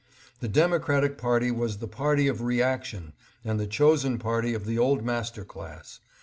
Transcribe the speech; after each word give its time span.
The 0.39 0.47
Democratic 0.47 1.15
party 1.19 1.51
was 1.51 1.77
the 1.77 1.87
party 1.87 2.27
of 2.27 2.41
reaction 2.41 3.13
and 3.45 3.59
the 3.59 3.67
chosen 3.67 4.17
party 4.17 4.55
of 4.55 4.65
the 4.65 4.79
old 4.79 5.03
master 5.05 5.45
class. 5.45 5.99